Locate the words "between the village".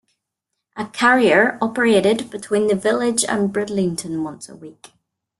2.31-3.23